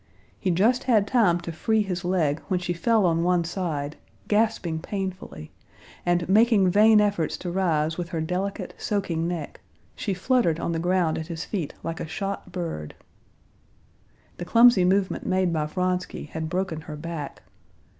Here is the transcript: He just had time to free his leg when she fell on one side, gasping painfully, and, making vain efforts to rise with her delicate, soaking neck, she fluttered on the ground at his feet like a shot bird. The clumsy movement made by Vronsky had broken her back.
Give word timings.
He 0.39 0.49
just 0.49 0.85
had 0.85 1.05
time 1.05 1.39
to 1.41 1.51
free 1.51 1.83
his 1.83 2.03
leg 2.03 2.41
when 2.47 2.59
she 2.59 2.73
fell 2.73 3.05
on 3.05 3.21
one 3.21 3.43
side, 3.43 3.97
gasping 4.27 4.79
painfully, 4.79 5.51
and, 6.03 6.27
making 6.27 6.71
vain 6.71 6.99
efforts 6.99 7.37
to 7.37 7.51
rise 7.51 7.99
with 7.99 8.09
her 8.09 8.19
delicate, 8.19 8.73
soaking 8.79 9.27
neck, 9.27 9.59
she 9.95 10.15
fluttered 10.15 10.59
on 10.59 10.71
the 10.71 10.79
ground 10.79 11.19
at 11.19 11.27
his 11.27 11.45
feet 11.45 11.75
like 11.83 11.99
a 11.99 12.07
shot 12.07 12.51
bird. 12.51 12.95
The 14.37 14.45
clumsy 14.45 14.85
movement 14.85 15.27
made 15.27 15.53
by 15.53 15.67
Vronsky 15.67 16.23
had 16.25 16.49
broken 16.49 16.81
her 16.81 16.95
back. 16.95 17.43